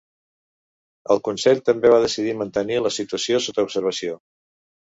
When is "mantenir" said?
2.41-2.81